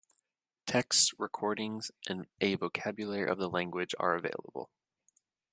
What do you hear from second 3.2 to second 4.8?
of the language are available.